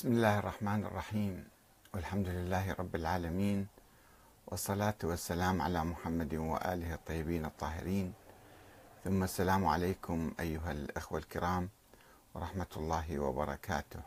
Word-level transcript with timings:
بسم 0.00 0.12
الله 0.12 0.38
الرحمن 0.38 0.84
الرحيم. 0.84 1.44
والحمد 1.94 2.28
لله 2.28 2.72
رب 2.72 2.94
العالمين 2.96 3.66
والصلاة 4.46 4.94
والسلام 5.04 5.62
على 5.62 5.84
محمد 5.84 6.34
وآله 6.34 6.94
الطيبين 6.94 7.44
الطاهرين. 7.44 8.12
ثم 9.04 9.22
السلام 9.22 9.66
عليكم 9.66 10.32
أيها 10.40 10.72
الأخوة 10.72 11.18
الكرام 11.18 11.68
ورحمة 12.34 12.66
الله 12.76 13.18
وبركاته. 13.18 14.00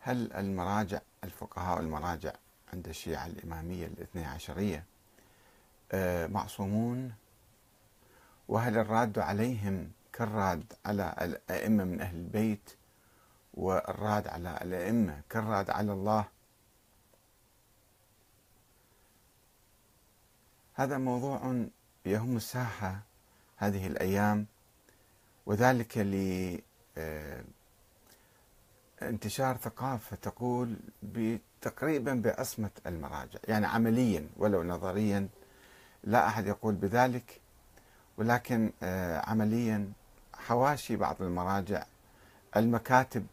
هل 0.00 0.32
المراجع 0.32 1.00
الفقهاء 1.24 1.80
المراجع 1.80 2.32
عند 2.72 2.88
الشيعة 2.88 3.26
الإمامية 3.26 3.86
الاثني 3.86 4.24
عشرية 4.24 4.84
آه، 5.92 6.26
معصومون؟ 6.26 7.12
وهل 8.48 8.78
الراد 8.78 9.18
عليهم 9.18 9.90
كالراد 10.12 10.72
على 10.84 11.14
الأئمة 11.20 11.84
من 11.84 12.00
أهل 12.00 12.16
البيت 12.16 12.70
والراد 13.54 14.28
على 14.28 14.58
الأئمة 14.62 15.20
كالراد 15.30 15.70
على 15.70 15.92
الله. 15.92 16.24
هذا 20.74 20.98
موضوع 20.98 21.66
يهم 22.06 22.36
الساحة 22.36 23.00
هذه 23.56 23.86
الأيام 23.86 24.46
وذلك 25.46 25.98
لانتشار 29.02 29.56
ثقافة 29.56 30.16
تقول 30.16 30.76
تقريبا 31.60 32.14
بعصمة 32.14 32.70
المراجع 32.86 33.38
يعني 33.48 33.66
عمليا 33.66 34.28
ولو 34.36 34.62
نظريا. 34.62 35.28
لا 36.04 36.26
أحد 36.26 36.46
يقول 36.46 36.74
بذلك 36.74 37.40
ولكن 38.16 38.72
آه، 38.82 39.30
عمليا 39.30 39.92
حواشي 40.46 40.96
بعض 40.96 41.22
المراجع 41.22 41.84
المكاتب 42.56 43.26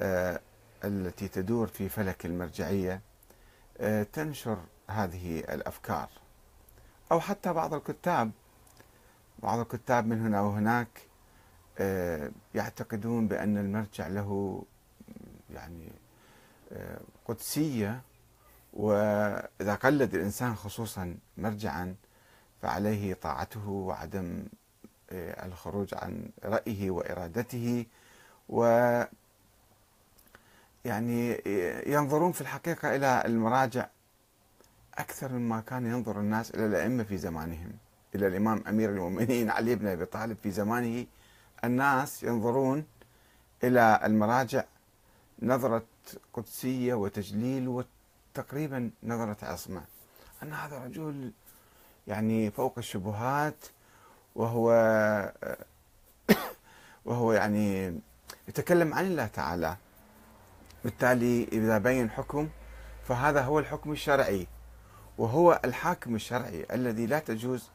آه، 0.00 0.40
التي 0.84 1.28
تدور 1.28 1.66
في 1.66 1.88
فلك 1.88 2.26
المرجعية 2.26 3.00
آه، 3.78 4.02
تنشر 4.02 4.58
هذه 4.88 5.38
الأفكار. 5.38 6.08
أو 7.12 7.20
حتى 7.20 7.52
بعض 7.52 7.74
الكتاب 7.74 8.30
بعض 9.38 9.58
الكتاب 9.58 10.06
من 10.06 10.26
هنا 10.26 10.40
وهناك 10.40 10.88
آه، 11.78 12.30
يعتقدون 12.54 13.28
بأن 13.28 13.58
المرجع 13.58 14.06
له 14.06 14.62
يعني 15.50 15.92
قدسية. 17.24 18.00
وإذا 18.72 19.74
قلد 19.74 20.14
الإنسان 20.14 20.54
خصوصا 20.54 21.16
مرجعا 21.36 21.94
فعليه 22.62 23.14
طاعته 23.14 23.68
وعدم 23.68 24.46
الخروج 25.12 25.94
عن 25.94 26.30
رأيه 26.44 26.90
وإرادته 26.90 27.86
و 28.48 28.64
يعني 30.84 31.42
ينظرون 31.86 32.32
في 32.32 32.40
الحقيقة 32.40 32.96
إلى 32.96 33.22
المراجع 33.26 33.86
أكثر 34.94 35.32
مما 35.32 35.60
كان 35.60 35.86
ينظر 35.86 36.20
الناس 36.20 36.50
إلى 36.50 36.66
الأئمة 36.66 37.04
في 37.04 37.16
زمانهم. 37.16 37.72
إلى 38.14 38.26
الإمام 38.26 38.64
أمير 38.68 38.90
المؤمنين 38.90 39.50
علي 39.50 39.74
بن 39.74 39.86
أبي 39.86 40.04
طالب 40.04 40.36
في 40.42 40.50
زمانه. 40.50 41.06
الناس 41.64 42.22
ينظرون 42.22 42.84
إلى 43.64 44.00
المراجع 44.04 44.64
نظرة 45.42 45.84
قدسية 46.32 46.94
وتجليل 46.94 47.68
وتقريبا 47.68 48.90
نظرة 49.02 49.36
عصمة. 49.42 49.82
أن 50.42 50.52
هذا 50.52 50.84
رجل 50.84 51.32
يعني 52.06 52.50
فوق 52.50 52.78
الشبهات 52.78 53.66
وهو 54.36 54.70
وهو 57.06 57.32
يعني 57.32 57.98
يتكلم 58.48 58.94
عن 58.94 59.04
الله 59.04 59.26
تعالى. 59.26 59.76
بالتالي 60.84 61.48
إذا 61.52 61.78
بين 61.78 62.10
حكم 62.10 62.48
فهذا 63.04 63.40
هو 63.40 63.58
الحكم 63.58 63.92
الشرعي 63.92 64.46
وهو 65.18 65.60
الحاكم 65.64 66.14
الشرعي 66.14 66.66
الذي 66.72 67.06
لا 67.06 67.18
تجوز 67.18 67.70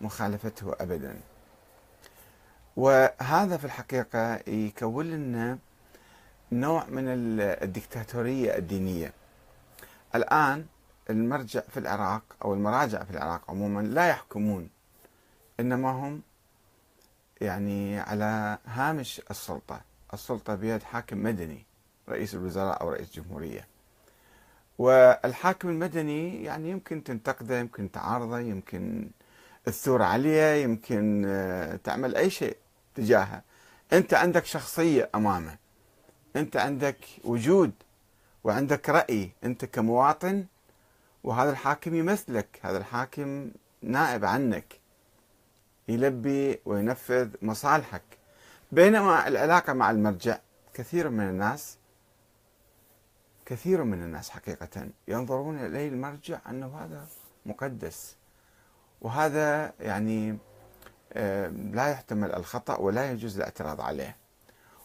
مخالفته 0.00 0.72
أبدا. 0.80 1.16
وهذا 2.76 3.56
في 3.56 3.64
الحقيقة 3.64 4.34
يكون 4.46 5.10
لنا 5.10 5.58
نوع 6.52 6.84
من 6.84 7.04
الدكتاتورية 7.40 8.56
الدينية. 8.56 9.12
الآن 10.14 10.66
المرجع 11.10 11.60
في 11.60 11.76
العراق 11.80 12.22
أو 12.44 12.54
المراجع 12.54 13.04
في 13.04 13.10
العراق 13.10 13.50
عموما 13.50 13.80
لا 13.80 14.08
يحكمون 14.08 14.68
إنما 15.60 15.90
هم 15.90 16.22
يعني 17.40 18.00
على 18.00 18.58
هامش 18.66 19.22
السلطة. 19.30 19.80
السلطة 20.14 20.54
بيد 20.54 20.82
حاكم 20.82 21.22
مدني 21.22 21.66
رئيس 22.08 22.34
الوزراء 22.34 22.80
أو 22.80 22.88
رئيس 22.88 23.14
جمهورية. 23.14 23.66
والحاكم 24.78 25.68
المدني 25.68 26.44
يعني 26.44 26.70
يمكن 26.70 27.04
تنتقده 27.04 27.58
يمكن 27.58 27.90
تعارضه 27.90 28.38
يمكن 28.38 29.10
الثور 29.68 30.02
عليه 30.02 30.62
يمكن 30.62 31.24
آه، 31.26 31.76
تعمل 31.76 32.16
أي 32.16 32.30
شيء 32.30 32.56
تجاهه. 32.94 33.42
أنت 33.92 34.14
عندك 34.14 34.44
شخصية 34.44 35.10
أمامه. 35.14 35.56
أنت 36.36 36.56
عندك 36.56 36.98
وجود 37.24 37.72
وعندك 38.44 38.88
رأي. 38.88 39.30
أنت 39.44 39.64
كمواطن 39.64 40.46
وهذا 41.24 41.50
الحاكم 41.50 41.94
يمثلك. 41.94 42.60
هذا 42.62 42.78
الحاكم 42.78 43.50
نائب 43.82 44.24
عنك. 44.24 44.83
يلبي 45.88 46.60
وينفذ 46.64 47.28
مصالحك. 47.42 48.02
بينما 48.72 49.28
العلاقة 49.28 49.72
مع 49.72 49.90
المرجع 49.90 50.38
كثير 50.74 51.08
من 51.10 51.28
الناس 51.28 51.78
كثير 53.46 53.84
من 53.84 54.02
الناس 54.02 54.30
حقيقة 54.30 54.88
ينظرون 55.08 55.58
إليه 55.58 55.88
المرجع 55.88 56.38
أنه 56.50 56.78
هذا 56.78 57.06
مقدس. 57.46 58.16
وهذا 59.00 59.72
يعني 59.80 60.38
آه، 61.12 61.48
لا 61.48 61.88
يحتمل 61.88 62.34
الخطأ 62.34 62.76
ولا 62.76 63.10
يجوز 63.10 63.36
الاعتراض 63.36 63.80
عليه. 63.80 64.16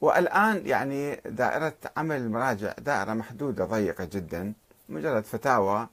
والآن 0.00 0.66
يعني 0.66 1.14
دائرة 1.14 1.74
عمل 1.96 2.16
المراجع 2.16 2.72
دائرة 2.78 3.12
محدودة 3.12 3.64
ضيقة 3.64 4.04
جدا 4.04 4.52
مجرد 4.88 5.24
فتاوى 5.24 5.88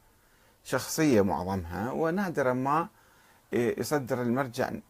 شخصية 0.64 1.22
معظمها 1.22 1.92
ونادرا 1.92 2.54
ما 2.54 2.88
يصدر 3.54 4.22
المرجع 4.22 4.68
آه، 4.68 4.81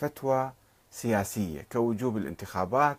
فتوى 0.00 0.52
سياسية 0.90 1.66
كوجوب 1.72 2.16
الانتخابات 2.16 2.96